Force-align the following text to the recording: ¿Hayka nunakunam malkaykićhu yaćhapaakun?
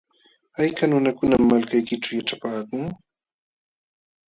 ¿Hayka 0.57 0.83
nunakunam 0.87 1.43
malkaykićhu 1.51 2.09
yaćhapaakun? 2.17 2.83